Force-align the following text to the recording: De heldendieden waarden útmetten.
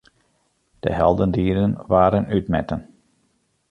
De 0.79 0.91
heldendieden 0.93 1.87
waarden 1.87 2.31
útmetten. 2.35 2.95